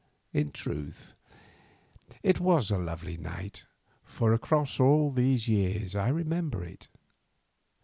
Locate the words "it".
2.23-2.39, 6.63-6.87